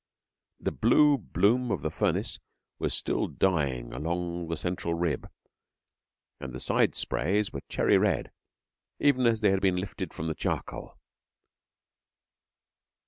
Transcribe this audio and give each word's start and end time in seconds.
The 0.59 0.71
blue 0.71 1.15
bloom 1.19 1.69
of 1.69 1.83
the 1.83 1.91
furnace 1.91 2.39
was 2.79 2.95
still 2.95 3.27
dying 3.27 3.93
along 3.93 4.47
the 4.47 4.57
central 4.57 4.95
rib, 4.95 5.29
and 6.39 6.53
the 6.53 6.59
side 6.59 6.95
sprays 6.95 7.53
were 7.53 7.61
cherry 7.69 7.99
red, 7.99 8.31
even 8.99 9.27
as 9.27 9.41
they 9.41 9.51
had 9.51 9.61
been 9.61 9.75
lifted 9.75 10.11
from 10.11 10.25
the 10.25 10.33
charcoal. 10.33 10.97